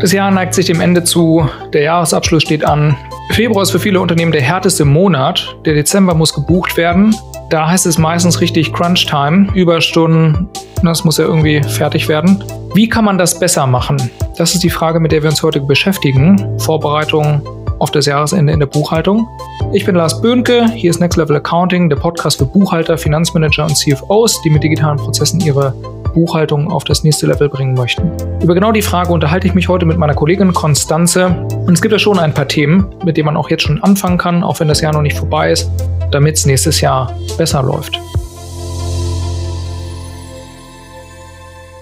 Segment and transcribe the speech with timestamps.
[0.00, 2.96] Das Jahr neigt sich dem Ende zu, der Jahresabschluss steht an.
[3.32, 5.54] Februar ist für viele Unternehmen der härteste Monat.
[5.66, 7.14] Der Dezember muss gebucht werden.
[7.50, 10.48] Da heißt es meistens richtig Crunch Time, Überstunden.
[10.82, 12.42] Das muss ja irgendwie fertig werden.
[12.72, 14.10] Wie kann man das besser machen?
[14.38, 16.58] Das ist die Frage, mit der wir uns heute beschäftigen.
[16.60, 17.42] Vorbereitung
[17.78, 19.28] auf das Jahresende in der Buchhaltung.
[19.74, 23.76] Ich bin Lars Böhnke, hier ist Next Level Accounting, der Podcast für Buchhalter, Finanzmanager und
[23.76, 25.74] CFOs, die mit digitalen Prozessen ihre
[26.12, 28.10] Buchhaltung auf das nächste Level bringen möchten.
[28.42, 31.46] Über genau die Frage unterhalte ich mich heute mit meiner Kollegin Konstanze.
[31.66, 34.18] Und es gibt ja schon ein paar Themen, mit denen man auch jetzt schon anfangen
[34.18, 35.70] kann, auch wenn das Jahr noch nicht vorbei ist,
[36.10, 37.98] damit es nächstes Jahr besser läuft.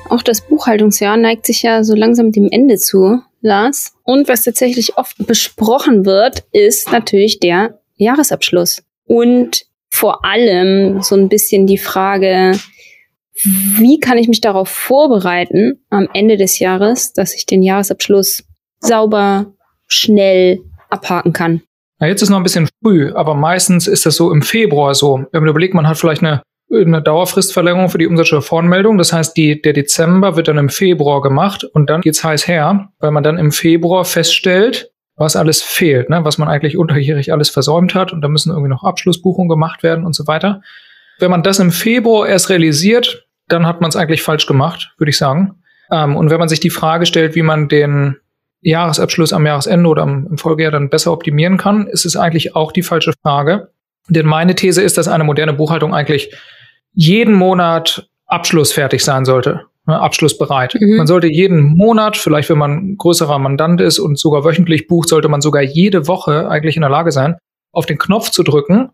[0.09, 3.93] Auch das Buchhaltungsjahr neigt sich ja so langsam dem Ende zu, Lars.
[4.05, 8.83] Und was tatsächlich oft besprochen wird, ist natürlich der Jahresabschluss.
[9.07, 12.53] Und vor allem so ein bisschen die Frage,
[13.43, 18.45] wie kann ich mich darauf vorbereiten am Ende des Jahres, dass ich den Jahresabschluss
[18.81, 19.53] sauber,
[19.87, 21.63] schnell abhaken kann?
[21.99, 25.25] Na, jetzt ist noch ein bisschen früh, aber meistens ist das so im Februar so.
[25.33, 28.99] Wenn man überlegt, man hat vielleicht eine, eine Dauerfristverlängerung für die Umsatzsteuervoranmeldung.
[28.99, 32.91] Das heißt, die, der Dezember wird dann im Februar gemacht und dann geht's heiß her,
[33.01, 36.25] weil man dann im Februar feststellt, was alles fehlt, ne?
[36.25, 40.05] was man eigentlich unterjährig alles versäumt hat und da müssen irgendwie noch Abschlussbuchungen gemacht werden
[40.05, 40.63] und so weiter.
[41.19, 45.11] Wenn man das im Februar erst realisiert, dann hat man es eigentlich falsch gemacht, würde
[45.11, 45.63] ich sagen.
[45.91, 48.17] Ähm, und wenn man sich die Frage stellt, wie man den
[48.61, 52.73] Jahresabschluss am Jahresende oder am, im Folgejahr dann besser optimieren kann, ist es eigentlich auch
[52.73, 53.71] die falsche Frage.
[54.09, 56.35] Denn meine These ist, dass eine moderne Buchhaltung eigentlich
[56.93, 60.75] jeden Monat abschlussfertig sein sollte, ne, abschlussbereit.
[60.79, 60.97] Mhm.
[60.97, 65.29] Man sollte jeden Monat, vielleicht wenn man größerer Mandant ist und sogar wöchentlich bucht, sollte
[65.29, 67.37] man sogar jede Woche eigentlich in der Lage sein,
[67.73, 68.91] auf den Knopf zu drücken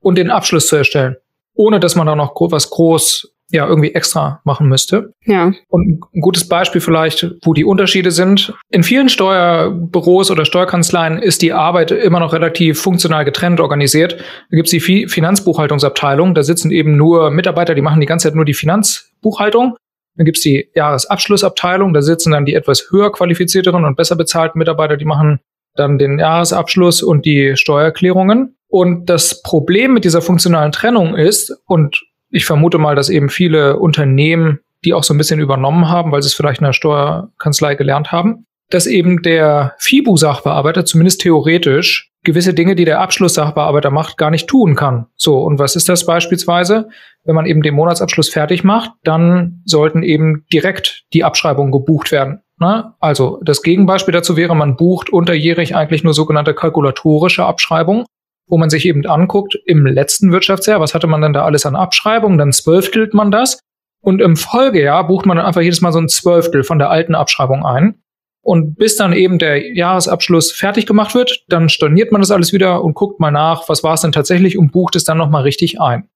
[0.00, 1.16] und den Abschluss zu erstellen,
[1.54, 5.12] ohne dass man da noch was groß ja irgendwie extra machen müsste.
[5.24, 5.52] Ja.
[5.68, 8.54] Und ein gutes Beispiel vielleicht, wo die Unterschiede sind.
[8.70, 14.16] In vielen Steuerbüros oder Steuerkanzleien ist die Arbeit immer noch relativ funktional getrennt organisiert.
[14.50, 18.34] Da gibt es die Finanzbuchhaltungsabteilung, da sitzen eben nur Mitarbeiter, die machen die ganze Zeit
[18.34, 19.76] nur die Finanzbuchhaltung.
[20.16, 24.58] Dann gibt es die Jahresabschlussabteilung, da sitzen dann die etwas höher qualifizierteren und besser bezahlten
[24.58, 25.40] Mitarbeiter, die machen
[25.74, 28.56] dann den Jahresabschluss und die Steuererklärungen.
[28.68, 32.02] Und das Problem mit dieser funktionalen Trennung ist, und
[32.36, 36.22] ich vermute mal, dass eben viele Unternehmen die auch so ein bisschen übernommen haben, weil
[36.22, 42.54] sie es vielleicht in der Steuerkanzlei gelernt haben, dass eben der FIBU-Sachbearbeiter zumindest theoretisch gewisse
[42.54, 45.06] Dinge, die der Abschlusssachbearbeiter macht, gar nicht tun kann.
[45.16, 46.88] So, und was ist das beispielsweise?
[47.24, 52.40] Wenn man eben den Monatsabschluss fertig macht, dann sollten eben direkt die Abschreibungen gebucht werden.
[52.58, 52.92] Ne?
[53.00, 58.06] Also das Gegenbeispiel dazu wäre, man bucht unterjährig eigentlich nur sogenannte kalkulatorische Abschreibungen
[58.48, 61.76] wo man sich eben anguckt, im letzten Wirtschaftsjahr, was hatte man denn da alles an
[61.76, 63.60] Abschreibungen, dann zwölftelt man das
[64.00, 67.14] und im Folgejahr bucht man dann einfach jedes Mal so ein Zwölftel von der alten
[67.14, 67.96] Abschreibung ein.
[68.40, 72.84] Und bis dann eben der Jahresabschluss fertig gemacht wird, dann storniert man das alles wieder
[72.84, 75.80] und guckt mal nach, was war es denn tatsächlich und bucht es dann nochmal richtig
[75.80, 76.08] ein.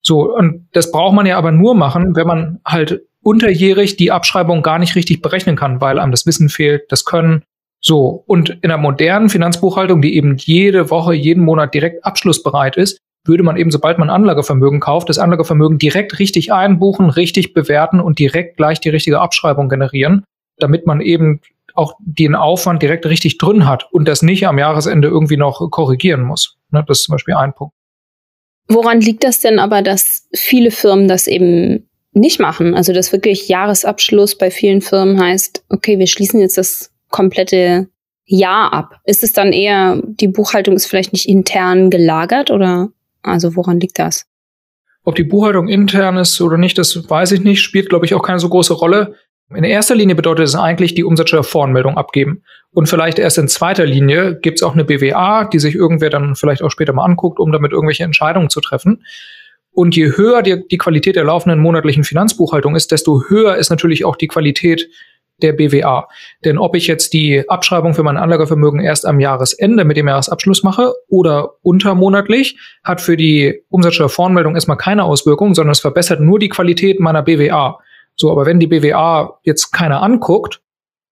[0.00, 4.62] So, und das braucht man ja aber nur machen, wenn man halt unterjährig die Abschreibung
[4.62, 7.42] gar nicht richtig berechnen kann, weil einem das Wissen fehlt, das Können
[7.80, 12.98] so, und in der modernen Finanzbuchhaltung, die eben jede Woche, jeden Monat direkt abschlussbereit ist,
[13.24, 18.18] würde man eben, sobald man Anlagevermögen kauft, das Anlagevermögen direkt richtig einbuchen, richtig bewerten und
[18.18, 20.24] direkt gleich die richtige Abschreibung generieren,
[20.58, 21.40] damit man eben
[21.74, 26.22] auch den Aufwand direkt richtig drin hat und das nicht am Jahresende irgendwie noch korrigieren
[26.22, 26.56] muss.
[26.70, 27.74] Ne, das ist zum Beispiel ein Punkt.
[28.68, 32.74] Woran liegt das denn aber, dass viele Firmen das eben nicht machen?
[32.74, 37.88] Also, dass wirklich Jahresabschluss bei vielen Firmen heißt, okay, wir schließen jetzt das komplette
[38.24, 39.00] Jahr ab?
[39.04, 42.90] Ist es dann eher, die Buchhaltung ist vielleicht nicht intern gelagert oder
[43.22, 44.26] also woran liegt das?
[45.04, 48.22] Ob die Buchhaltung intern ist oder nicht, das weiß ich nicht, spielt, glaube ich, auch
[48.22, 49.14] keine so große Rolle.
[49.54, 52.42] In erster Linie bedeutet es eigentlich die Umsatzsteuervoranmeldung abgeben.
[52.72, 56.34] Und vielleicht erst in zweiter Linie gibt es auch eine BWA, die sich irgendwer dann
[56.36, 59.02] vielleicht auch später mal anguckt, um damit irgendwelche Entscheidungen zu treffen.
[59.70, 64.04] Und je höher die, die Qualität der laufenden monatlichen Finanzbuchhaltung ist, desto höher ist natürlich
[64.04, 64.90] auch die Qualität
[65.42, 66.08] der BWA.
[66.44, 70.62] Denn ob ich jetzt die Abschreibung für mein Anlagevermögen erst am Jahresende mit dem Jahresabschluss
[70.62, 76.48] mache oder untermonatlich, hat für die Umsatzsteuervoranmeldung erstmal keine Auswirkung, sondern es verbessert nur die
[76.48, 77.78] Qualität meiner BWA.
[78.16, 80.60] So, aber wenn die BWA jetzt keiner anguckt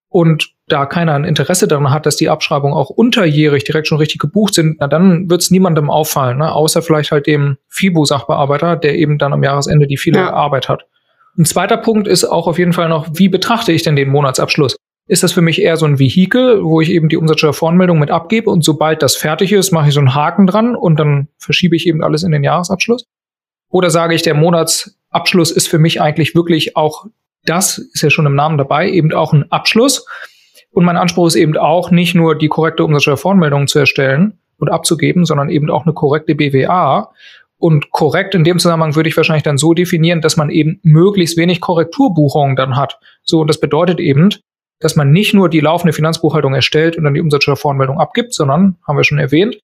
[0.08, 4.20] und da keiner ein Interesse daran hat, dass die Abschreibungen auch unterjährig direkt schon richtig
[4.20, 6.52] gebucht sind, na dann wird es niemandem auffallen, ne?
[6.52, 10.32] außer vielleicht halt dem FIBU-Sachbearbeiter, der eben dann am Jahresende die viele ja.
[10.32, 10.86] Arbeit hat.
[11.38, 14.76] Ein zweiter Punkt ist auch auf jeden Fall noch, wie betrachte ich denn den Monatsabschluss?
[15.08, 18.50] Ist das für mich eher so ein Vehikel, wo ich eben die Umsatzsteuervoranmeldung mit abgebe
[18.50, 21.86] und sobald das fertig ist, mache ich so einen Haken dran und dann verschiebe ich
[21.86, 23.06] eben alles in den Jahresabschluss?
[23.68, 27.06] Oder sage ich, der Monatsabschluss ist für mich eigentlich wirklich auch,
[27.44, 30.06] das ist ja schon im Namen dabei, eben auch ein Abschluss,
[30.76, 35.24] Und mein Anspruch ist eben auch nicht nur die korrekte Umsatzsteuervoranmeldung zu erstellen und abzugeben,
[35.24, 37.12] sondern eben auch eine korrekte BWA.
[37.58, 41.36] Und korrekt in dem Zusammenhang würde ich wahrscheinlich dann so definieren, dass man eben möglichst
[41.36, 42.98] wenig Korrekturbuchungen dann hat.
[43.22, 44.30] So, und das bedeutet eben,
[44.80, 48.96] dass man nicht nur die laufende Finanzbuchhaltung erstellt und dann die Umsatzsteuervoranmeldung abgibt, sondern, haben
[48.96, 49.58] wir schon erwähnt,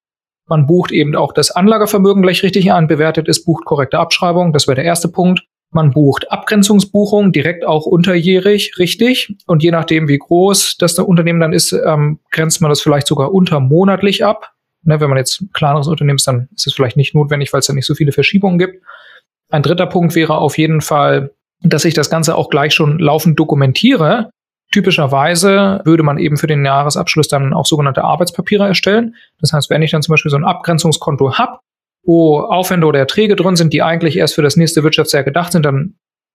[0.48, 4.66] man bucht eben auch das Anlagevermögen gleich richtig an, bewertet ist, bucht korrekte Abschreibung, das
[4.66, 5.44] wäre der erste Punkt.
[5.74, 9.34] Man bucht Abgrenzungsbuchungen direkt auch unterjährig richtig.
[9.46, 13.32] Und je nachdem, wie groß das Unternehmen dann ist, ähm, grenzt man das vielleicht sogar
[13.32, 14.51] untermonatlich ab.
[14.84, 17.61] Ne, wenn man jetzt ein kleineres Unternehmen ist, dann ist es vielleicht nicht notwendig, weil
[17.61, 18.84] es da nicht so viele Verschiebungen gibt.
[19.50, 21.31] Ein dritter Punkt wäre auf jeden Fall,
[21.61, 24.31] dass ich das Ganze auch gleich schon laufend dokumentiere.
[24.73, 29.14] Typischerweise würde man eben für den Jahresabschluss dann auch sogenannte Arbeitspapiere erstellen.
[29.40, 31.58] Das heißt, wenn ich dann zum Beispiel so ein Abgrenzungskonto habe,
[32.05, 35.64] wo Aufwände oder Erträge drin sind, die eigentlich erst für das nächste Wirtschaftsjahr gedacht sind,
[35.64, 35.94] dann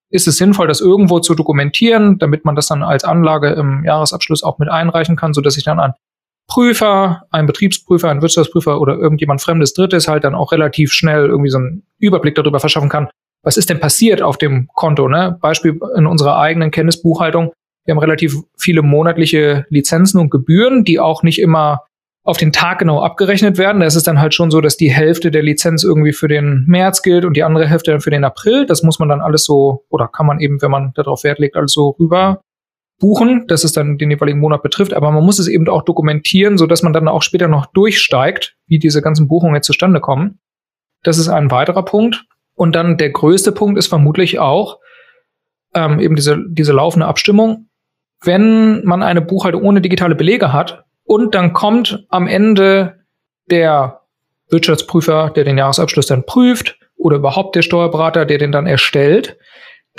[0.10, 4.44] ist es sinnvoll, das irgendwo zu dokumentieren, damit man das dann als Anlage im Jahresabschluss
[4.44, 5.94] auch mit einreichen kann, so dass ich dann an
[6.48, 11.50] Prüfer, ein Betriebsprüfer, ein Wirtschaftsprüfer oder irgendjemand fremdes Drittes halt dann auch relativ schnell irgendwie
[11.50, 13.10] so einen Überblick darüber verschaffen kann,
[13.44, 15.08] was ist denn passiert auf dem Konto.
[15.08, 15.38] Ne?
[15.42, 17.52] Beispiel in unserer eigenen Kenntnisbuchhaltung.
[17.86, 21.84] Wir haben relativ viele monatliche Lizenzen und Gebühren, die auch nicht immer
[22.24, 23.80] auf den Tag genau abgerechnet werden.
[23.80, 26.66] Da ist es dann halt schon so, dass die Hälfte der Lizenz irgendwie für den
[26.68, 28.66] März gilt und die andere Hälfte dann für den April.
[28.66, 31.56] Das muss man dann alles so, oder kann man eben, wenn man darauf Wert legt,
[31.56, 32.42] alles so rüber
[33.00, 34.94] buchen, dass es dann den jeweiligen Monat betrifft.
[34.94, 38.56] Aber man muss es eben auch dokumentieren, so dass man dann auch später noch durchsteigt,
[38.66, 40.40] wie diese ganzen Buchungen jetzt zustande kommen.
[41.04, 42.26] Das ist ein weiterer Punkt.
[42.56, 44.80] Und dann der größte Punkt ist vermutlich auch
[45.76, 47.68] ähm, eben diese, diese laufende Abstimmung.
[48.24, 52.96] Wenn man eine Buchhaltung ohne digitale Belege hat und dann kommt am Ende
[53.52, 54.02] der
[54.50, 59.38] Wirtschaftsprüfer, der den Jahresabschluss dann prüft oder überhaupt der Steuerberater, der den dann erstellt,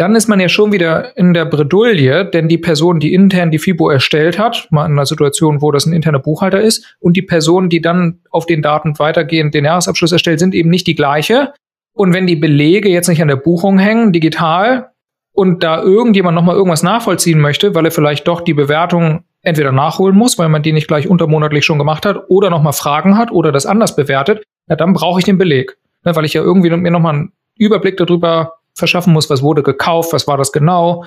[0.01, 3.59] dann ist man ja schon wieder in der Bredouille, denn die Person, die intern die
[3.59, 7.23] FIBO erstellt hat, mal in einer Situation, wo das ein interner Buchhalter ist, und die
[7.23, 11.53] Person, die dann auf den Daten weitergehend den Jahresabschluss erstellt, sind eben nicht die gleiche.
[11.93, 14.91] Und wenn die Belege jetzt nicht an der Buchung hängen, digital,
[15.33, 20.17] und da irgendjemand nochmal irgendwas nachvollziehen möchte, weil er vielleicht doch die Bewertung entweder nachholen
[20.17, 23.53] muss, weil man die nicht gleich untermonatlich schon gemacht hat, oder nochmal Fragen hat oder
[23.53, 25.77] das anders bewertet, ja, dann brauche ich den Beleg.
[26.05, 30.13] Ne, weil ich ja irgendwie mir nochmal einen Überblick darüber verschaffen muss, was wurde gekauft,
[30.13, 31.05] was war das genau.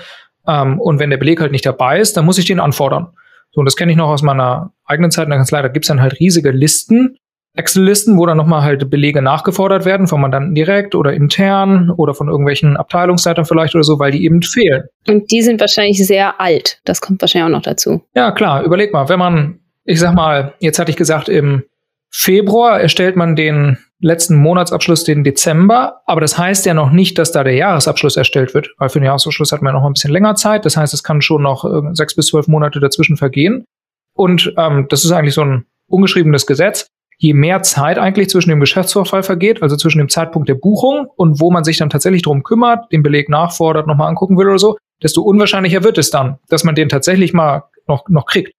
[0.48, 3.08] Ähm, und wenn der Beleg halt nicht dabei ist, dann muss ich den anfordern.
[3.52, 5.62] So, und das kenne ich noch aus meiner eigenen Zeit in der Kanzlei.
[5.62, 7.18] Da gibt's dann halt riesige Listen,
[7.54, 12.30] Excel-Listen, wo dann nochmal halt Belege nachgefordert werden vom Mandanten direkt oder intern oder von
[12.30, 14.84] irgendwelchen Abteilungsleitern vielleicht oder so, weil die eben fehlen.
[15.08, 16.80] Und die sind wahrscheinlich sehr alt.
[16.86, 18.02] Das kommt wahrscheinlich auch noch dazu.
[18.16, 18.64] Ja, klar.
[18.64, 21.64] Überleg mal, wenn man, ich sag mal, jetzt hatte ich gesagt, im
[22.10, 27.31] Februar erstellt man den letzten Monatsabschluss den Dezember, aber das heißt ja noch nicht, dass
[27.31, 30.12] da der Jahresabschluss erstellt wird, weil für den Jahresabschluss hat man ja noch ein bisschen
[30.12, 30.65] länger Zeit.
[30.65, 33.65] Das heißt, es kann schon noch äh, sechs bis zwölf Monate dazwischen vergehen.
[34.13, 36.88] Und ähm, das ist eigentlich so ein ungeschriebenes Gesetz.
[37.18, 41.39] Je mehr Zeit eigentlich zwischen dem Geschäftsvorfall vergeht, also zwischen dem Zeitpunkt der Buchung und
[41.39, 44.77] wo man sich dann tatsächlich drum kümmert, den Beleg nachfordert, nochmal angucken will oder so,
[45.03, 48.53] desto unwahrscheinlicher wird es dann, dass man den tatsächlich mal noch, noch kriegt.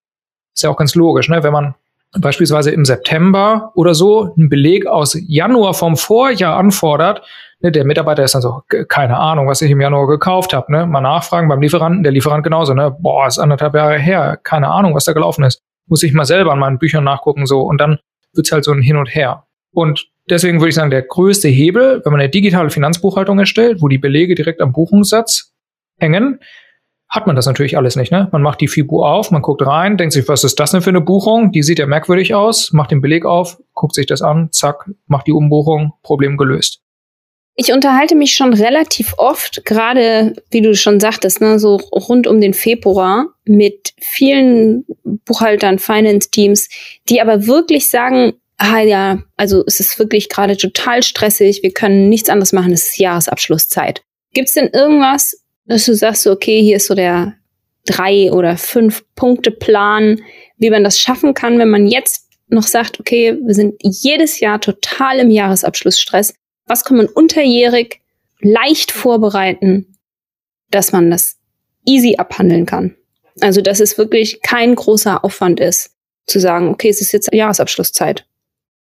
[0.54, 1.42] Ist ja auch ganz logisch, ne?
[1.42, 1.74] Wenn man
[2.18, 7.22] beispielsweise im September oder so einen Beleg aus Januar vom Vorjahr anfordert,
[7.60, 10.86] ne, der Mitarbeiter ist dann so, keine Ahnung, was ich im Januar gekauft habe, ne?
[10.86, 12.94] Mal nachfragen beim Lieferanten, der Lieferant genauso, ne?
[12.98, 15.60] Boah, ist anderthalb Jahre her, keine Ahnung, was da gelaufen ist.
[15.86, 17.62] Muss ich mal selber an meinen Büchern nachgucken, so.
[17.62, 17.98] Und dann
[18.34, 19.44] wird's halt so ein Hin und Her.
[19.72, 23.88] Und deswegen würde ich sagen, der größte Hebel, wenn man eine digitale Finanzbuchhaltung erstellt, wo
[23.88, 25.52] die Belege direkt am Buchungssatz
[25.98, 26.40] hängen,
[27.12, 28.10] hat man das natürlich alles nicht.
[28.10, 28.28] Ne?
[28.32, 30.88] Man macht die FIBU auf, man guckt rein, denkt sich, was ist das denn für
[30.88, 31.52] eine Buchung?
[31.52, 35.26] Die sieht ja merkwürdig aus, macht den Beleg auf, guckt sich das an, zack, macht
[35.26, 36.80] die Umbuchung, Problem gelöst.
[37.54, 42.40] Ich unterhalte mich schon relativ oft, gerade wie du schon sagtest, ne, so rund um
[42.40, 44.86] den Februar mit vielen
[45.26, 46.70] Buchhaltern, Finance-Teams,
[47.10, 52.08] die aber wirklich sagen, ah ja, also es ist wirklich gerade total stressig, wir können
[52.08, 54.02] nichts anderes machen, es ist Jahresabschlusszeit.
[54.32, 57.34] Gibt es denn irgendwas, dass du sagst, okay, hier ist so der
[57.86, 60.20] drei oder fünf Punkte Plan,
[60.58, 64.60] wie man das schaffen kann, wenn man jetzt noch sagt, okay, wir sind jedes Jahr
[64.60, 66.34] total im Jahresabschlussstress.
[66.66, 68.00] Was kann man unterjährig
[68.40, 69.96] leicht vorbereiten,
[70.70, 71.38] dass man das
[71.86, 72.94] easy abhandeln kann?
[73.40, 75.92] Also, dass es wirklich kein großer Aufwand ist,
[76.26, 78.26] zu sagen, okay, es ist jetzt Jahresabschlusszeit.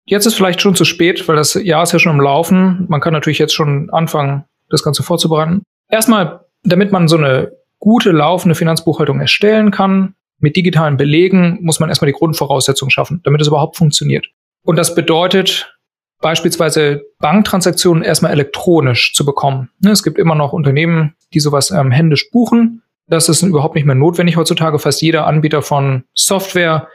[0.06, 2.85] Jetzt ist vielleicht schon zu spät, weil das Jahr ist ja schon im Laufen.
[2.88, 5.62] Man kann natürlich jetzt schon anfangen, das Ganze vorzubereiten.
[5.88, 11.88] Erstmal damit man so eine gute laufende Finanzbuchhaltung erstellen kann, mit digitalen Belegen, muss man
[11.88, 14.26] erstmal die Grundvoraussetzungen schaffen, damit es überhaupt funktioniert.
[14.62, 15.75] Und das bedeutet
[16.21, 19.71] beispielsweise Banktransaktionen erstmal elektronisch zu bekommen.
[19.80, 22.83] Ne, es gibt immer noch Unternehmen, die sowas ähm, händisch buchen.
[23.06, 24.78] Das ist überhaupt nicht mehr notwendig heutzutage.
[24.78, 26.88] Fast jeder Anbieter von Software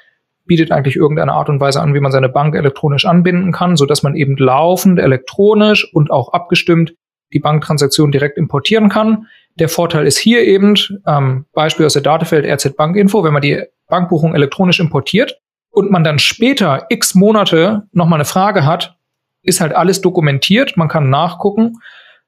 [0.46, 3.86] bietet eigentlich irgendeine Art und Weise an, wie man seine Bank elektronisch anbinden kann, so
[3.86, 6.96] dass man eben laufend elektronisch und auch abgestimmt
[7.32, 9.28] die Banktransaktion direkt importieren kann.
[9.56, 10.75] Der Vorteil ist hier eben,
[11.06, 15.39] ähm, Beispiel aus der Datefeld RZ Bankinfo, wenn man die Bankbuchung elektronisch importiert
[15.72, 18.96] und man dann später x Monate nochmal eine Frage hat,
[19.41, 21.77] ist halt alles dokumentiert, man kann nachgucken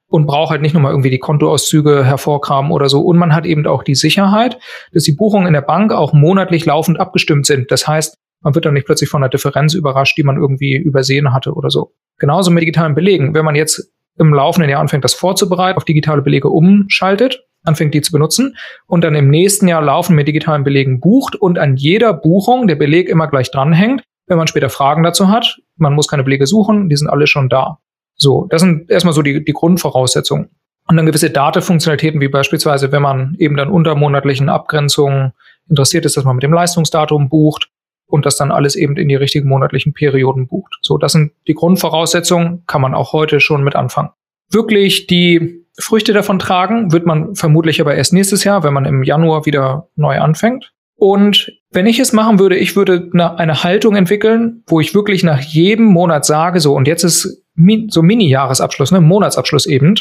[0.07, 3.01] und braucht halt nicht nochmal irgendwie die Kontoauszüge hervorkramen oder so.
[3.01, 4.59] Und man hat eben auch die Sicherheit,
[4.93, 7.71] dass die Buchungen in der Bank auch monatlich laufend abgestimmt sind.
[7.71, 11.33] Das heißt, man wird dann nicht plötzlich von einer Differenz überrascht, die man irgendwie übersehen
[11.33, 11.93] hatte oder so.
[12.17, 13.33] Genauso mit digitalen Belegen.
[13.33, 18.01] Wenn man jetzt im laufenden Jahr anfängt, das vorzubereiten, auf digitale Belege umschaltet, anfängt die
[18.01, 18.55] zu benutzen
[18.87, 22.75] und dann im nächsten Jahr laufen mit digitalen Belegen bucht und an jeder Buchung der
[22.75, 25.59] Beleg immer gleich dranhängt, wenn man später Fragen dazu hat.
[25.75, 27.79] Man muss keine Belege suchen, die sind alle schon da.
[28.15, 30.49] So, das sind erstmal so die, die Grundvoraussetzungen.
[30.87, 35.31] Und dann gewisse Datenfunktionalitäten, wie beispielsweise, wenn man eben dann unter monatlichen Abgrenzungen
[35.67, 37.70] interessiert ist, dass man mit dem Leistungsdatum bucht
[38.11, 40.77] und das dann alles eben in die richtigen monatlichen Perioden bucht.
[40.81, 44.09] So, das sind die Grundvoraussetzungen, kann man auch heute schon mit anfangen.
[44.49, 49.03] Wirklich die Früchte davon tragen wird man vermutlich aber erst nächstes Jahr, wenn man im
[49.03, 50.73] Januar wieder neu anfängt.
[50.95, 55.39] Und wenn ich es machen würde, ich würde eine Haltung entwickeln, wo ich wirklich nach
[55.39, 57.43] jedem Monat sage, so, und jetzt ist
[57.87, 59.95] so Mini-Jahresabschluss, ne, Monatsabschluss eben.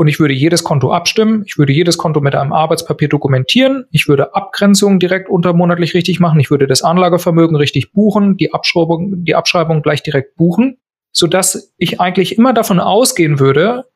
[0.00, 1.42] Und ich würde jedes Konto abstimmen.
[1.44, 3.84] Ich würde jedes Konto mit einem Arbeitspapier dokumentieren.
[3.90, 6.40] Ich würde Abgrenzungen direkt untermonatlich richtig machen.
[6.40, 10.78] Ich würde das Anlagevermögen richtig buchen, die Abschreibung, die Abschreibung gleich direkt buchen,
[11.12, 13.90] sodass ich eigentlich immer davon ausgehen würde,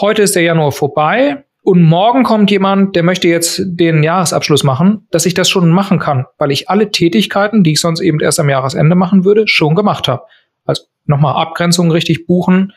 [0.00, 5.06] heute ist der Januar vorbei und morgen kommt jemand, der möchte jetzt den Jahresabschluss machen,
[5.10, 8.40] dass ich das schon machen kann, weil ich alle Tätigkeiten, die ich sonst eben erst
[8.40, 10.22] am Jahresende machen würde, schon gemacht habe.
[10.64, 12.72] Also nochmal Abgrenzungen richtig buchen,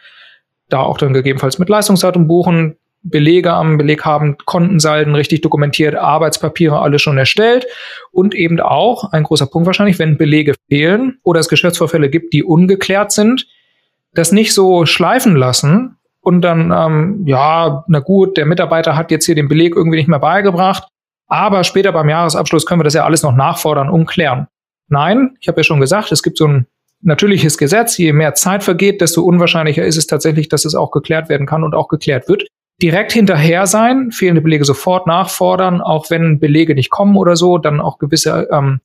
[0.69, 6.79] da auch dann gegebenenfalls mit Leistungsdatum buchen, Belege am Beleg haben, Kontensalden richtig dokumentiert, Arbeitspapiere
[6.79, 7.67] alle schon erstellt
[8.11, 12.43] und eben auch, ein großer Punkt wahrscheinlich, wenn Belege fehlen oder es Geschäftsvorfälle gibt, die
[12.43, 13.45] ungeklärt sind,
[14.13, 19.27] das nicht so schleifen lassen und dann, ähm, ja, na gut, der Mitarbeiter hat jetzt
[19.27, 20.87] hier den Beleg irgendwie nicht mehr beigebracht,
[21.27, 24.47] aber später beim Jahresabschluss können wir das ja alles noch nachfordern und klären.
[24.87, 26.67] Nein, ich habe ja schon gesagt, es gibt so ein
[27.05, 27.97] natürliches Gesetz.
[27.97, 31.63] Je mehr Zeit vergeht, desto unwahrscheinlicher ist es tatsächlich, dass es auch geklärt werden kann
[31.63, 32.47] und auch geklärt wird.
[32.81, 37.79] Direkt hinterher sein, fehlende Belege sofort nachfordern, auch wenn Belege nicht kommen oder so, dann
[37.79, 38.81] auch gewisse, ähm,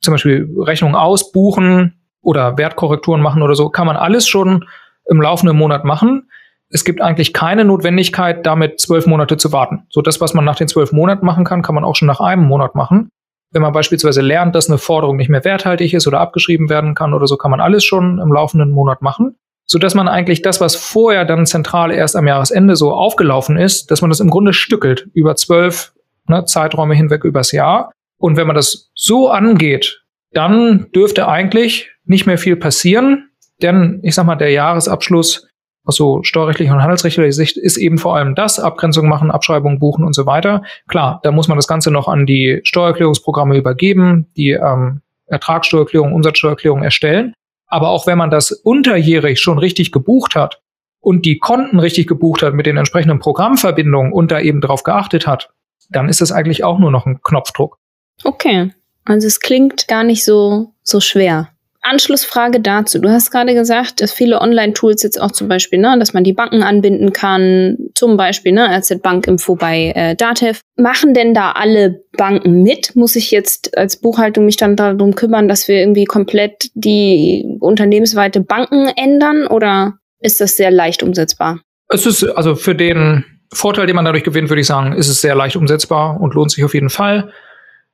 [0.00, 4.64] zum Beispiel Rechnungen ausbuchen oder Wertkorrekturen machen oder so, kann man alles schon
[5.06, 6.28] im laufenden Monat machen.
[6.68, 9.86] Es gibt eigentlich keine Notwendigkeit, damit zwölf Monate zu warten.
[9.88, 12.20] So das, was man nach den zwölf Monaten machen kann, kann man auch schon nach
[12.20, 13.10] einem Monat machen.
[13.52, 17.14] Wenn man beispielsweise lernt, dass eine Forderung nicht mehr werthaltig ist oder abgeschrieben werden kann
[17.14, 20.60] oder so, kann man alles schon im laufenden Monat machen, so dass man eigentlich das,
[20.60, 24.52] was vorher dann zentral erst am Jahresende so aufgelaufen ist, dass man das im Grunde
[24.52, 25.92] stückelt über zwölf
[26.28, 27.92] ne, Zeiträume hinweg übers Jahr.
[28.18, 33.30] Und wenn man das so angeht, dann dürfte eigentlich nicht mehr viel passieren,
[33.60, 35.46] denn ich sag mal, der Jahresabschluss
[35.84, 40.04] aus so steuerrechtlicher und handelsrechtlicher Sicht ist eben vor allem das, Abgrenzung machen, Abschreibung buchen
[40.04, 40.62] und so weiter.
[40.88, 46.82] Klar, da muss man das Ganze noch an die Steuererklärungsprogramme übergeben, die ähm, Ertragssteuererklärung, Umsatzsteuererklärung
[46.82, 47.34] erstellen.
[47.66, 50.60] Aber auch wenn man das unterjährig schon richtig gebucht hat
[51.00, 55.26] und die Konten richtig gebucht hat mit den entsprechenden Programmverbindungen und da eben drauf geachtet
[55.26, 55.50] hat,
[55.90, 57.78] dann ist es eigentlich auch nur noch ein Knopfdruck.
[58.24, 58.72] Okay.
[59.04, 61.48] Also es klingt gar nicht so, so schwer.
[61.82, 63.00] Anschlussfrage dazu.
[63.00, 66.32] Du hast gerade gesagt, dass viele Online-Tools jetzt auch zum Beispiel, ne, dass man die
[66.32, 70.60] Banken anbinden kann, zum Beispiel, ne, RZ Bank Info bei äh, Datev.
[70.76, 72.94] Machen denn da alle Banken mit?
[72.94, 78.40] Muss ich jetzt als Buchhaltung mich dann darum kümmern, dass wir irgendwie komplett die unternehmensweite
[78.40, 81.60] Banken ändern oder ist das sehr leicht umsetzbar?
[81.88, 85.20] Es ist also für den Vorteil, den man dadurch gewinnt, würde ich sagen, ist es
[85.20, 87.32] sehr leicht umsetzbar und lohnt sich auf jeden Fall.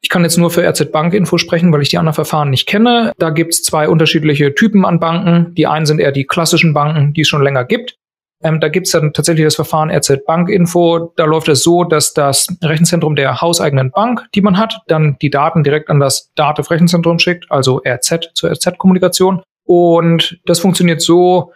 [0.01, 2.67] Ich kann jetzt nur für RZ Bank Info sprechen, weil ich die anderen Verfahren nicht
[2.67, 3.13] kenne.
[3.19, 5.55] Da gibt es zwei unterschiedliche Typen an Banken.
[5.55, 7.97] Die einen sind eher die klassischen Banken, die es schon länger gibt.
[8.41, 11.13] Ähm, da gibt es dann tatsächlich das Verfahren RZ Bank Info.
[11.17, 15.31] Da läuft es so, dass das Rechenzentrum der hauseigenen Bank, die man hat, dann die
[15.31, 19.43] Daten direkt an das Datev-Rechenzentrum schickt, also RZ zur RZ-Kommunikation.
[19.65, 21.53] Und das funktioniert so,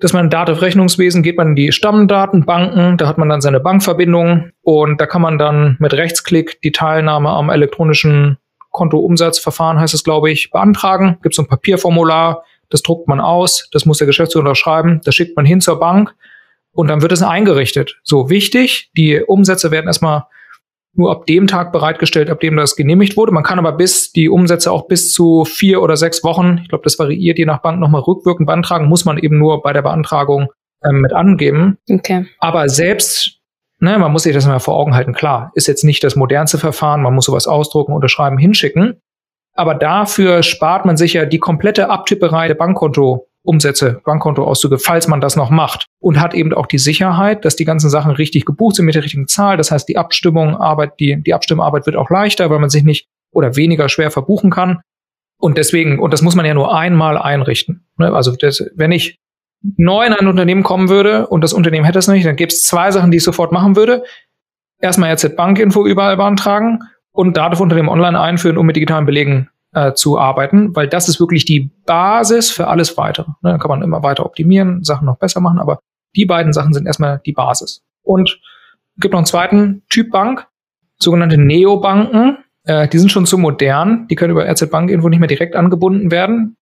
[0.00, 4.50] dass man Datenrechnungswesen geht man in die Stammdaten, Banken, da hat man dann seine Bankverbindung
[4.62, 8.38] und da kann man dann mit Rechtsklick die Teilnahme am elektronischen
[8.70, 11.18] Kontoumsatzverfahren, heißt es, glaube ich, beantragen.
[11.22, 15.36] Gibt so ein Papierformular, das druckt man aus, das muss der Geschäftsführer unterschreiben, das schickt
[15.36, 16.14] man hin zur Bank
[16.72, 18.00] und dann wird es eingerichtet.
[18.02, 20.24] So wichtig, die Umsätze werden erstmal
[20.92, 23.32] nur ab dem Tag bereitgestellt, ab dem das genehmigt wurde.
[23.32, 26.84] Man kann aber bis die Umsätze auch bis zu vier oder sechs Wochen, ich glaube,
[26.84, 30.48] das variiert je nach Bank nochmal rückwirkend beantragen, muss man eben nur bei der Beantragung
[30.84, 31.78] ähm, mit angeben.
[31.88, 32.26] Okay.
[32.38, 33.40] Aber selbst
[33.82, 35.14] Ne, man muss sich das mal vor Augen halten.
[35.14, 39.00] Klar, ist jetzt nicht das modernste Verfahren, man muss sowas ausdrucken, unterschreiben, hinschicken.
[39.54, 42.56] Aber dafür spart man sich ja die komplette Abtipperei der
[43.44, 45.86] Bankkonto-Umsätze, Bankkontoauszüge, falls man das noch macht.
[45.98, 49.04] Und hat eben auch die Sicherheit, dass die ganzen Sachen richtig gebucht sind mit der
[49.04, 49.56] richtigen Zahl.
[49.56, 53.08] Das heißt, die Abstimmung, Arbeit, die, die Abstimmarbeit wird auch leichter, weil man sich nicht
[53.32, 54.80] oder weniger schwer verbuchen kann.
[55.38, 57.86] Und deswegen, und das muss man ja nur einmal einrichten.
[57.96, 59.18] Ne, also das, wenn ich
[59.76, 62.62] neu in ein Unternehmen kommen würde und das Unternehmen hätte es nicht, dann gäbe es
[62.62, 64.04] zwei Sachen, die ich sofort machen würde.
[64.80, 66.80] Erstmal RZ Bankinfo überall beantragen
[67.12, 71.44] und Datenunternehmen online einführen, um mit digitalen Belegen äh, zu arbeiten, weil das ist wirklich
[71.44, 73.28] die Basis für alles weitere.
[73.42, 75.80] Ne, dann kann man immer weiter optimieren, Sachen noch besser machen, aber
[76.16, 77.82] die beiden Sachen sind erstmal die Basis.
[78.02, 78.40] Und
[78.96, 80.46] gibt noch einen zweiten Typ Bank,
[80.98, 82.38] sogenannte Neobanken.
[82.64, 86.10] Äh, die sind schon zu modern, die können über RZ Bankinfo nicht mehr direkt angebunden
[86.10, 86.56] werden.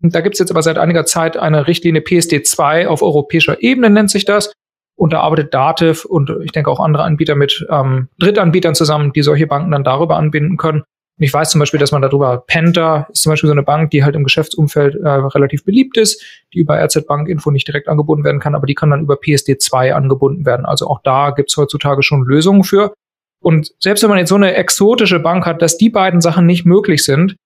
[0.00, 4.10] Da gibt es jetzt aber seit einiger Zeit eine Richtlinie PSD2 auf europäischer Ebene, nennt
[4.10, 4.52] sich das.
[4.96, 9.22] Und da arbeitet Dativ und ich denke auch andere Anbieter mit ähm, Drittanbietern zusammen, die
[9.22, 10.84] solche Banken dann darüber anbinden können.
[11.18, 14.02] Ich weiß zum Beispiel, dass man darüber, Penta ist zum Beispiel so eine Bank, die
[14.02, 16.20] halt im Geschäftsumfeld äh, relativ beliebt ist,
[16.52, 19.14] die über RZ Bank Info nicht direkt angebunden werden kann, aber die kann dann über
[19.14, 20.66] PSD2 angebunden werden.
[20.66, 22.94] Also auch da gibt es heutzutage schon Lösungen für.
[23.40, 26.64] Und selbst wenn man jetzt so eine exotische Bank hat, dass die beiden Sachen nicht
[26.64, 27.36] möglich sind,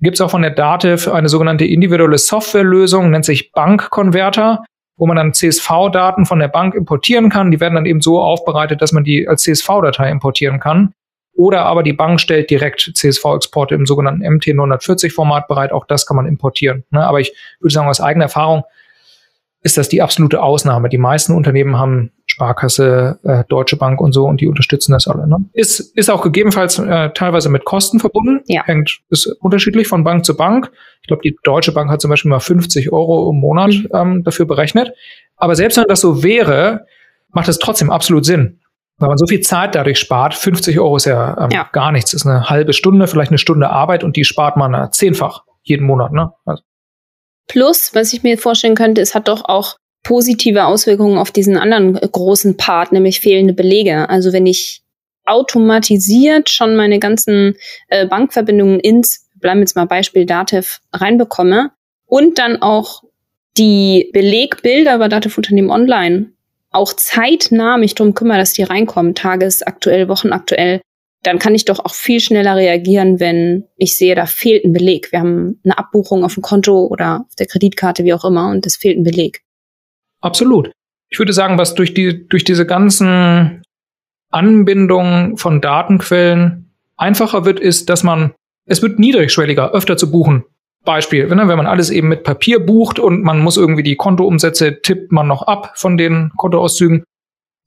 [0.00, 4.64] gibt es auch von der Dativ eine sogenannte individuelle Softwarelösung, nennt sich Bankkonverter,
[4.96, 7.50] wo man dann CSV-Daten von der Bank importieren kann.
[7.50, 10.92] Die werden dann eben so aufbereitet, dass man die als CSV-Datei importieren kann.
[11.40, 15.72] Oder aber die Bank stellt direkt CSV-Exporte im sogenannten MT940-Format bereit.
[15.72, 16.84] Auch das kann man importieren.
[16.90, 17.02] Ne?
[17.02, 18.64] Aber ich würde sagen, aus eigener Erfahrung
[19.62, 20.90] ist das die absolute Ausnahme.
[20.90, 25.26] Die meisten Unternehmen haben Sparkasse, äh, Deutsche Bank und so und die unterstützen das alle.
[25.26, 25.38] Ne?
[25.54, 28.42] Ist, ist auch gegebenenfalls äh, teilweise mit Kosten verbunden.
[28.46, 28.66] Ja.
[28.66, 30.70] Hängt, ist unterschiedlich von Bank zu Bank.
[31.00, 33.88] Ich glaube, die Deutsche Bank hat zum Beispiel mal 50 Euro im Monat mhm.
[33.94, 34.92] ähm, dafür berechnet.
[35.36, 36.84] Aber selbst wenn das so wäre,
[37.30, 38.60] macht es trotzdem absolut Sinn.
[39.00, 40.34] Weil man so viel Zeit dadurch spart.
[40.34, 41.68] 50 Euro ist ja, ähm, ja.
[41.72, 42.12] gar nichts.
[42.12, 45.86] Ist eine halbe Stunde, vielleicht eine Stunde Arbeit und die spart man äh, zehnfach jeden
[45.86, 46.12] Monat.
[46.12, 46.32] Ne?
[46.44, 46.62] Also.
[47.48, 51.94] Plus, was ich mir vorstellen könnte, es hat doch auch positive Auswirkungen auf diesen anderen
[51.94, 54.08] großen Part, nämlich fehlende Belege.
[54.08, 54.82] Also wenn ich
[55.24, 57.54] automatisiert schon meine ganzen
[57.88, 61.70] äh, Bankverbindungen ins, bleiben wir jetzt mal Beispiel Dativ, reinbekomme
[62.06, 63.02] und dann auch
[63.56, 66.32] die Belegbilder über Dativ Unternehmen online
[66.70, 70.80] auch zeitnah mich drum kümmere, dass die reinkommen, tagesaktuell, wochenaktuell,
[71.22, 75.12] dann kann ich doch auch viel schneller reagieren, wenn ich sehe, da fehlt ein Beleg.
[75.12, 78.64] Wir haben eine Abbuchung auf dem Konto oder auf der Kreditkarte, wie auch immer, und
[78.66, 79.42] es fehlt ein Beleg.
[80.20, 80.70] Absolut.
[81.10, 83.62] Ich würde sagen, was durch die, durch diese ganzen
[84.30, 88.32] Anbindungen von Datenquellen einfacher wird, ist, dass man,
[88.64, 90.44] es wird niedrigschwelliger, öfter zu buchen.
[90.84, 94.80] Beispiel, wenn, wenn man alles eben mit Papier bucht und man muss irgendwie die Kontoumsätze
[94.80, 97.04] tippt man noch ab von den Kontoauszügen,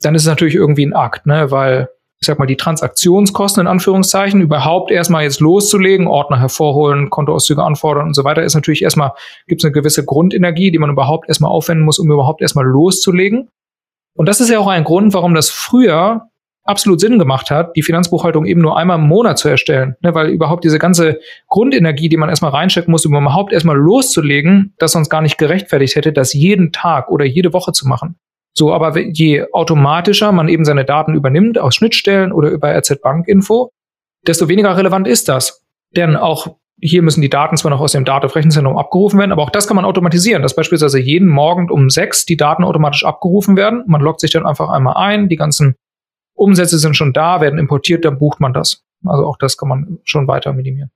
[0.01, 1.89] dann ist es natürlich irgendwie ein Akt, ne, weil
[2.23, 8.07] ich sag mal, die Transaktionskosten in Anführungszeichen überhaupt erstmal jetzt loszulegen, Ordner hervorholen, Kontoauszüge anfordern
[8.07, 9.11] und so weiter, ist natürlich erstmal,
[9.45, 13.49] gibt es eine gewisse Grundenergie, die man überhaupt erstmal aufwenden muss, um überhaupt erstmal loszulegen.
[14.15, 16.29] Und das ist ja auch ein Grund, warum das früher
[16.63, 19.95] absolut Sinn gemacht hat, die Finanzbuchhaltung eben nur einmal im Monat zu erstellen.
[20.01, 24.73] Ne, weil überhaupt diese ganze Grundenergie, die man erstmal reinstecken muss, um überhaupt erstmal loszulegen,
[24.77, 28.15] das sonst gar nicht gerechtfertigt hätte, das jeden Tag oder jede Woche zu machen.
[28.55, 33.71] So, aber je automatischer man eben seine Daten übernimmt aus Schnittstellen oder über RZ Bankinfo,
[34.27, 35.65] desto weniger relevant ist das.
[35.95, 39.49] Denn auch hier müssen die Daten zwar noch aus dem Datenrechenzentrum abgerufen werden, aber auch
[39.49, 43.83] das kann man automatisieren, dass beispielsweise jeden Morgen um sechs die Daten automatisch abgerufen werden.
[43.87, 45.75] Man loggt sich dann einfach einmal ein, die ganzen
[46.33, 48.83] Umsätze sind schon da, werden importiert, dann bucht man das.
[49.05, 50.91] Also auch das kann man schon weiter minimieren.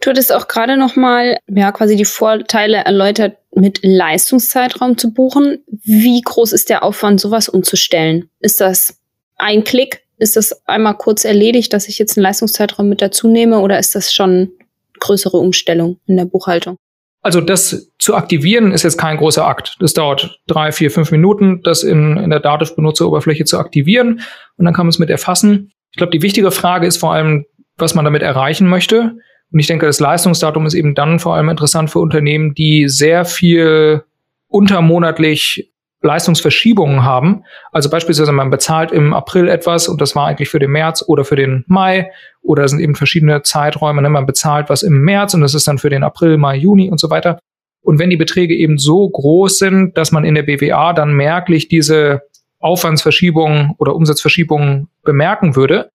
[0.00, 5.64] Du hattest auch gerade noch mal ja quasi die Vorteile erläutert, mit Leistungszeitraum zu buchen.
[5.82, 8.28] Wie groß ist der Aufwand, sowas umzustellen?
[8.40, 9.00] Ist das
[9.36, 10.02] ein Klick?
[10.18, 13.94] Ist das einmal kurz erledigt, dass ich jetzt einen Leistungszeitraum mit dazu nehme oder ist
[13.94, 14.52] das schon
[15.00, 16.76] größere Umstellung in der Buchhaltung?
[17.24, 19.76] Also das zu aktivieren ist jetzt kein großer Akt.
[19.80, 24.20] Das dauert drei, vier, fünf Minuten, das in, in der Dativ-Benutzeroberfläche zu aktivieren
[24.58, 25.72] und dann kann man es mit erfassen.
[25.90, 27.46] Ich glaube, die wichtige Frage ist vor allem,
[27.78, 29.16] was man damit erreichen möchte.
[29.50, 33.24] Und ich denke, das Leistungsdatum ist eben dann vor allem interessant für Unternehmen, die sehr
[33.24, 34.02] viel
[34.48, 35.72] untermonatlich
[36.04, 37.44] Leistungsverschiebungen haben.
[37.72, 41.24] Also beispielsweise man bezahlt im April etwas und das war eigentlich für den März oder
[41.24, 42.12] für den Mai
[42.42, 44.02] oder sind eben verschiedene Zeiträume.
[44.02, 44.10] Ne?
[44.10, 47.00] Man bezahlt was im März und das ist dann für den April, Mai, Juni und
[47.00, 47.38] so weiter.
[47.82, 51.68] Und wenn die Beträge eben so groß sind, dass man in der BWA dann merklich
[51.68, 52.22] diese
[52.60, 55.90] Aufwandsverschiebungen oder Umsatzverschiebungen bemerken würde,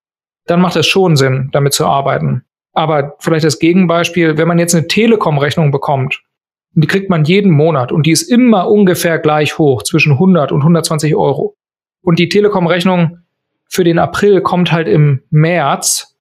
[0.45, 2.43] dann macht es schon Sinn, damit zu arbeiten.
[2.73, 6.21] Aber vielleicht das Gegenbeispiel, wenn man jetzt eine Telekom-Rechnung bekommt,
[6.81, 10.61] die kriegt man jeden Monat und die ist immer ungefähr gleich hoch, zwischen 100 und
[10.61, 11.55] 120 Euro.
[12.01, 13.19] Und die Telekom-Rechnung
[13.67, 16.17] für den April kommt halt im März.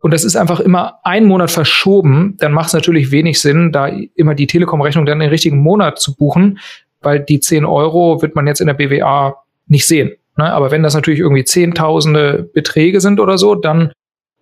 [0.00, 2.36] Und das ist einfach immer ein Monat verschoben.
[2.38, 6.16] Dann macht es natürlich wenig Sinn, da immer die Telekom-Rechnung dann den richtigen Monat zu
[6.16, 6.58] buchen,
[7.00, 10.12] weil die 10 Euro wird man jetzt in der BWA nicht sehen.
[10.36, 10.52] Ne?
[10.52, 13.92] Aber wenn das natürlich irgendwie zehntausende Beträge sind oder so, dann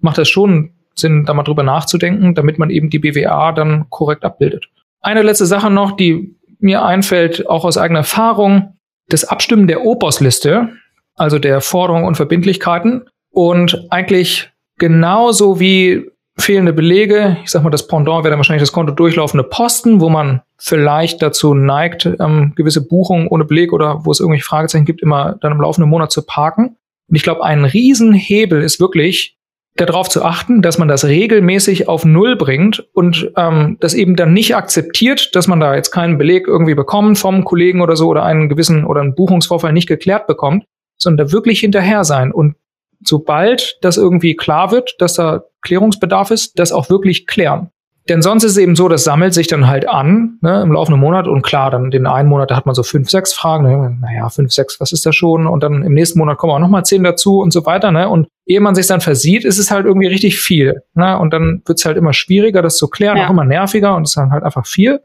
[0.01, 4.25] macht das schon Sinn, da mal drüber nachzudenken, damit man eben die BWA dann korrekt
[4.25, 4.69] abbildet.
[5.01, 8.77] Eine letzte Sache noch, die mir einfällt, auch aus eigener Erfahrung,
[9.09, 10.71] das Abstimmen der Opos-Liste,
[11.17, 17.87] also der Forderungen und Verbindlichkeiten und eigentlich genauso wie fehlende Belege, ich sag mal, das
[17.87, 22.87] Pendant wäre dann wahrscheinlich das Konto durchlaufende Posten, wo man vielleicht dazu neigt, ähm, gewisse
[22.87, 26.23] Buchungen ohne Beleg oder wo es irgendwelche Fragezeichen gibt, immer dann im laufenden Monat zu
[26.23, 26.77] parken.
[27.09, 29.37] Und ich glaube, ein Riesenhebel ist wirklich,
[29.81, 34.33] darauf zu achten, dass man das regelmäßig auf Null bringt und ähm, das eben dann
[34.33, 38.25] nicht akzeptiert, dass man da jetzt keinen Beleg irgendwie bekommt vom Kollegen oder so oder
[38.25, 40.65] einen gewissen oder einen Buchungsvorfall nicht geklärt bekommt,
[40.97, 42.57] sondern da wirklich hinterher sein und
[43.03, 47.71] sobald das irgendwie klar wird, dass da Klärungsbedarf ist, das auch wirklich klären.
[48.09, 51.01] Denn sonst ist es eben so, das sammelt sich dann halt an ne, im laufenden
[51.01, 53.97] Monat und klar, dann den einen Monat, da hat man so fünf, sechs Fragen, ne,
[54.01, 55.47] naja, fünf, sechs, was ist das schon?
[55.47, 57.93] Und dann im nächsten Monat kommen auch nochmal zehn dazu und so weiter.
[57.93, 58.09] Ne?
[58.09, 60.83] Und ehe man sich dann versieht, ist es halt irgendwie richtig viel.
[60.95, 61.17] Ne?
[61.19, 63.27] Und dann wird es halt immer schwieriger, das zu klären, ja.
[63.27, 65.01] auch immer nerviger und es ist dann halt einfach viel.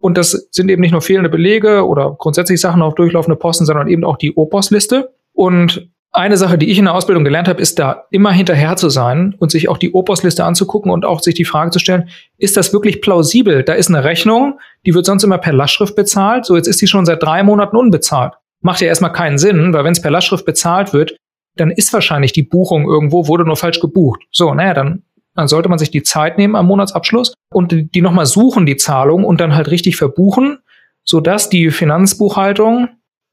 [0.00, 3.88] Und das sind eben nicht nur fehlende Belege oder grundsätzlich Sachen auf durchlaufende Posten, sondern
[3.88, 5.12] eben auch die Opos-Liste.
[5.32, 8.90] Und eine Sache, die ich in der Ausbildung gelernt habe, ist da immer hinterher zu
[8.90, 12.56] sein und sich auch die Opos-Liste anzugucken und auch sich die Frage zu stellen, ist
[12.56, 13.64] das wirklich plausibel?
[13.64, 16.46] Da ist eine Rechnung, die wird sonst immer per Lastschrift bezahlt.
[16.46, 18.34] So, jetzt ist die schon seit drei Monaten unbezahlt.
[18.60, 21.16] Macht ja erstmal keinen Sinn, weil wenn es per Lastschrift bezahlt wird,
[21.60, 24.22] dann ist wahrscheinlich die Buchung irgendwo, wurde nur falsch gebucht.
[24.30, 25.02] So, naja, dann,
[25.34, 28.76] dann sollte man sich die Zeit nehmen am Monatsabschluss und die, die nochmal suchen, die
[28.76, 30.58] Zahlung, und dann halt richtig verbuchen,
[31.04, 32.88] sodass die Finanzbuchhaltung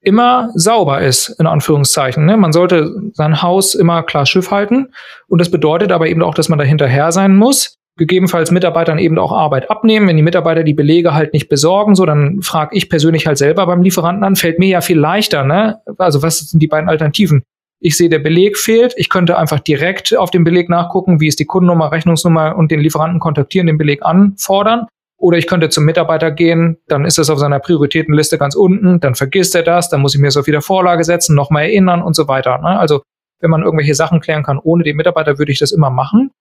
[0.06, 2.26] immer sauber ist, in Anführungszeichen.
[2.26, 2.38] Ne?
[2.38, 4.94] Man sollte sein Haus immer klar Schiff halten.
[5.28, 7.76] Und das bedeutet aber eben auch, dass man da hinterher sein muss.
[7.98, 10.08] Gegebenenfalls Mitarbeitern eben auch Arbeit abnehmen.
[10.08, 13.66] Wenn die Mitarbeiter die Belege halt nicht besorgen, so dann frage ich persönlich halt selber
[13.66, 15.44] beim Lieferanten an, fällt mir ja viel leichter.
[15.44, 15.80] Ne?
[15.98, 17.44] Also was sind die beiden Alternativen?
[17.80, 18.94] Ich sehe, der Beleg fehlt.
[18.98, 22.80] Ich könnte einfach direkt auf dem Beleg nachgucken, wie ist die Kundennummer, Rechnungsnummer und den
[22.80, 24.88] Lieferanten kontaktieren, den Beleg anfordern.
[25.18, 29.16] Oder ich könnte zum Mitarbeiter gehen, dann ist es auf seiner Prioritätenliste ganz unten, dann
[29.16, 32.16] vergisst er das, dann muss ich mir es auf wieder Vorlage setzen, nochmal erinnern und
[32.16, 32.58] so weiter.
[32.58, 32.78] Ne?
[32.78, 33.02] Also
[33.40, 36.32] wenn man irgendwelche Sachen klären kann ohne den Mitarbeiter, würde ich das immer machen.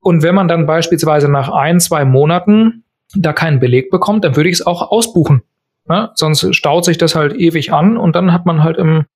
[0.00, 4.48] Und wenn man dann beispielsweise nach ein, zwei Monaten da keinen Beleg bekommt, dann würde
[4.48, 5.42] ich es auch ausbuchen.
[5.88, 6.10] Ne?
[6.14, 9.06] Sonst staut sich das halt ewig an und dann hat man halt im,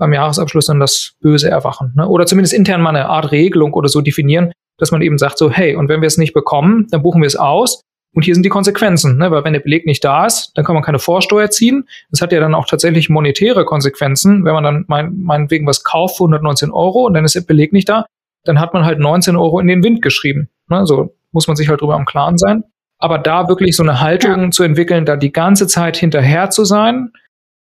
[0.00, 1.92] beim Jahresabschluss dann das böse Erwachen.
[1.94, 2.08] Ne?
[2.08, 5.50] Oder zumindest intern mal eine Art Regelung oder so definieren, dass man eben sagt so,
[5.50, 7.82] hey, und wenn wir es nicht bekommen, dann buchen wir es aus
[8.14, 9.30] und hier sind die Konsequenzen, ne?
[9.30, 11.86] weil wenn der Beleg nicht da ist, dann kann man keine Vorsteuer ziehen.
[12.10, 14.44] Das hat ja dann auch tatsächlich monetäre Konsequenzen.
[14.44, 17.72] Wenn man dann mein, meinetwegen was kauft für 119 Euro und dann ist der Beleg
[17.72, 18.06] nicht da,
[18.44, 20.48] dann hat man halt 19 Euro in den Wind geschrieben.
[20.68, 20.86] Ne?
[20.86, 22.64] So muss man sich halt drüber am Klaren sein.
[22.98, 24.50] Aber da wirklich so eine Haltung ja.
[24.50, 27.12] zu entwickeln, da die ganze Zeit hinterher zu sein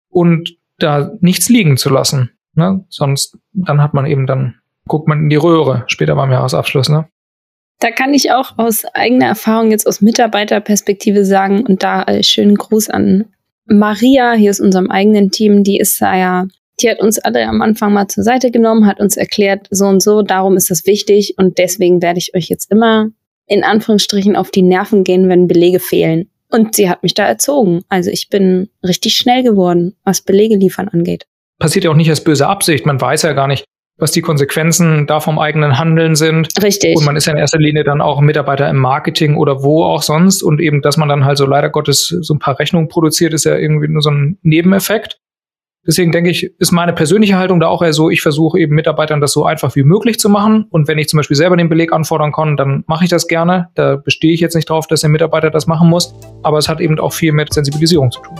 [0.09, 2.31] und da nichts liegen zu lassen.
[2.55, 2.85] Ne?
[2.89, 4.55] Sonst, dann hat man eben dann,
[4.87, 6.89] guckt man in die Röhre später beim Jahresabschluss.
[6.89, 7.07] Ne?
[7.79, 12.55] Da kann ich auch aus eigener Erfahrung jetzt aus Mitarbeiterperspektive sagen und da äh, schönen
[12.55, 13.25] Gruß an
[13.67, 16.47] Maria hier aus unserem eigenen Team, die ist da ja,
[16.81, 20.01] die hat uns alle am Anfang mal zur Seite genommen, hat uns erklärt, so und
[20.01, 23.09] so, darum ist das wichtig und deswegen werde ich euch jetzt immer
[23.45, 26.29] in Anführungsstrichen auf die Nerven gehen, wenn Belege fehlen.
[26.49, 27.83] Und sie hat mich da erzogen.
[27.89, 31.25] Also ich bin richtig schnell geworden, was Belege liefern angeht.
[31.59, 32.85] Passiert ja auch nicht als böse Absicht.
[32.85, 33.65] Man weiß ja gar nicht,
[33.97, 36.49] was die Konsequenzen da vom eigenen Handeln sind.
[36.61, 36.95] Richtig.
[36.95, 40.03] Und man ist ja in erster Linie dann auch Mitarbeiter im Marketing oder wo auch
[40.03, 40.43] sonst.
[40.43, 43.45] Und eben, dass man dann halt so leider Gottes so ein paar Rechnungen produziert, ist
[43.45, 45.17] ja irgendwie nur so ein Nebeneffekt.
[45.87, 49.21] Deswegen denke ich, ist meine persönliche Haltung da auch eher so, ich versuche eben Mitarbeitern
[49.21, 50.65] das so einfach wie möglich zu machen.
[50.69, 53.69] Und wenn ich zum Beispiel selber den Beleg anfordern kann, dann mache ich das gerne.
[53.75, 56.13] Da bestehe ich jetzt nicht drauf, dass der Mitarbeiter das machen muss.
[56.43, 58.35] Aber es hat eben auch viel mit Sensibilisierung zu tun.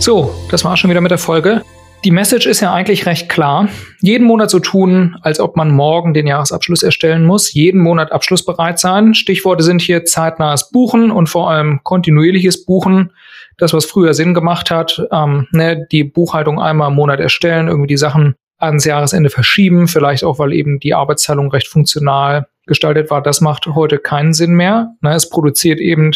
[0.00, 1.62] So, das war schon wieder mit der Folge.
[2.04, 3.68] Die Message ist ja eigentlich recht klar.
[4.00, 7.52] Jeden Monat so tun, als ob man morgen den Jahresabschluss erstellen muss.
[7.52, 9.14] Jeden Monat abschlussbereit sein.
[9.14, 13.10] Stichworte sind hier zeitnahes Buchen und vor allem kontinuierliches Buchen.
[13.56, 17.88] Das, was früher Sinn gemacht hat, ähm, ne, die Buchhaltung einmal im Monat erstellen, irgendwie
[17.88, 23.22] die Sachen ans Jahresende verschieben, vielleicht auch, weil eben die Arbeitsteilung recht funktional gestaltet war.
[23.22, 24.94] Das macht heute keinen Sinn mehr.
[25.00, 26.12] Ne, es produziert eben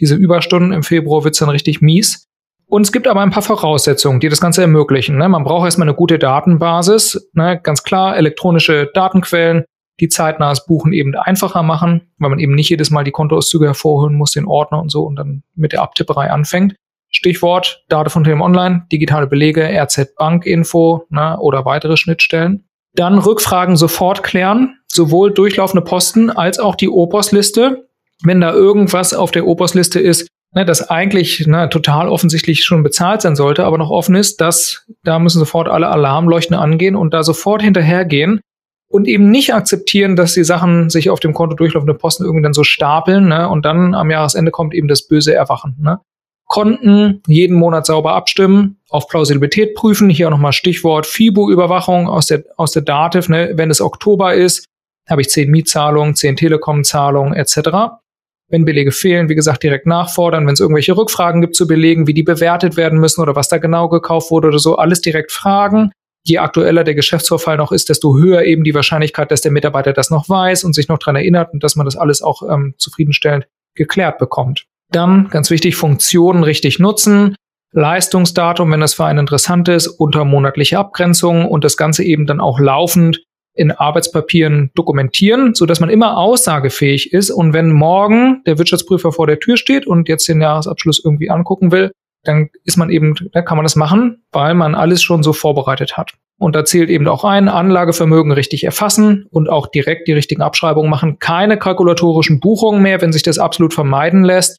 [0.00, 0.72] diese Überstunden.
[0.72, 2.25] Im Februar wird's dann richtig mies.
[2.68, 5.16] Und es gibt aber ein paar Voraussetzungen, die das Ganze ermöglichen.
[5.16, 5.28] Ne?
[5.28, 7.30] Man braucht erstmal eine gute Datenbasis.
[7.32, 7.60] Ne?
[7.62, 9.64] Ganz klar, elektronische Datenquellen,
[10.00, 14.16] die zeitnahes Buchen eben einfacher machen, weil man eben nicht jedes Mal die Kontoauszüge hervorholen
[14.16, 16.74] muss, den Ordner und so und dann mit der Abtipperei anfängt.
[17.08, 22.68] Stichwort Date von Telekom Online, digitale Belege, RZ Bankinfo ne, oder weitere Schnittstellen.
[22.94, 27.88] Dann Rückfragen sofort klären, sowohl durchlaufende Posten als auch die Opos-Liste.
[28.22, 33.20] Wenn da irgendwas auf der Opos-Liste ist, ne, das eigentlich ne, total offensichtlich schon bezahlt
[33.20, 37.22] sein sollte, aber noch offen ist, dass da müssen sofort alle Alarmleuchten angehen und da
[37.22, 38.40] sofort hinterhergehen
[38.88, 42.54] und eben nicht akzeptieren, dass die Sachen sich auf dem Konto durchlaufende Posten irgendwie dann
[42.54, 45.76] so stapeln ne, und dann am Jahresende kommt eben das böse Erwachen.
[45.78, 46.00] Ne.
[46.48, 50.08] Konten jeden Monat sauber abstimmen, auf Plausibilität prüfen.
[50.08, 53.28] Hier auch nochmal Stichwort FIBO-Überwachung aus der, aus der Dativ.
[53.28, 53.52] Ne?
[53.54, 54.64] Wenn es Oktober ist,
[55.10, 57.98] habe ich zehn Mietzahlungen, zehn Telekom-Zahlungen etc.
[58.48, 60.46] Wenn Belege fehlen, wie gesagt, direkt nachfordern.
[60.46, 63.58] Wenn es irgendwelche Rückfragen gibt zu Belegen, wie die bewertet werden müssen oder was da
[63.58, 65.90] genau gekauft wurde oder so, alles direkt fragen.
[66.24, 70.10] Je aktueller der Geschäftsvorfall noch ist, desto höher eben die Wahrscheinlichkeit, dass der Mitarbeiter das
[70.10, 73.46] noch weiß und sich noch dran erinnert und dass man das alles auch ähm, zufriedenstellend
[73.74, 74.66] geklärt bekommt.
[74.90, 77.36] Dann, ganz wichtig, Funktionen richtig nutzen.
[77.72, 82.40] Leistungsdatum, wenn das für einen interessant ist, unter monatliche Abgrenzung und das Ganze eben dann
[82.40, 83.22] auch laufend
[83.56, 87.30] in Arbeitspapieren dokumentieren, so dass man immer aussagefähig ist.
[87.30, 91.72] Und wenn morgen der Wirtschaftsprüfer vor der Tür steht und jetzt den Jahresabschluss irgendwie angucken
[91.72, 91.90] will,
[92.24, 95.96] dann ist man eben, dann kann man das machen, weil man alles schon so vorbereitet
[95.96, 96.12] hat.
[96.38, 100.90] Und da zählt eben auch ein, Anlagevermögen richtig erfassen und auch direkt die richtigen Abschreibungen
[100.90, 101.18] machen.
[101.18, 104.58] Keine kalkulatorischen Buchungen mehr, wenn sich das absolut vermeiden lässt.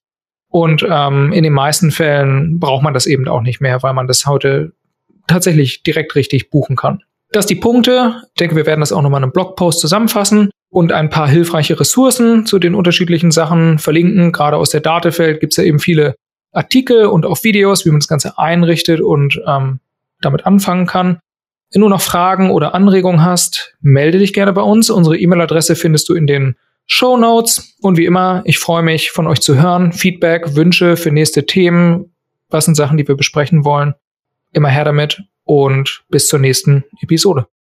[0.50, 4.08] Und ähm, in den meisten Fällen braucht man das eben auch nicht mehr, weil man
[4.08, 4.72] das heute
[5.28, 7.04] tatsächlich direkt richtig buchen kann.
[7.32, 8.22] Das die Punkte.
[8.34, 11.80] Ich denke, wir werden das auch nochmal in einem Blogpost zusammenfassen und ein paar hilfreiche
[11.80, 14.32] Ressourcen zu den unterschiedlichen Sachen verlinken.
[14.32, 16.16] Gerade aus der Datefeld gibt es ja eben viele
[16.52, 19.80] Artikel und auch Videos, wie man das Ganze einrichtet und ähm,
[20.22, 21.20] damit anfangen kann.
[21.72, 24.90] Wenn du noch Fragen oder Anregungen hast, melde dich gerne bei uns.
[24.90, 27.76] Unsere E-Mail-Adresse findest du in den Show Notes.
[27.82, 29.92] Und wie immer, ich freue mich, von euch zu hören.
[29.92, 32.14] Feedback, Wünsche für nächste Themen.
[32.50, 33.94] Was sind Sachen, die wir besprechen wollen?
[34.52, 37.48] Immer her damit und bis zur nächsten Episode.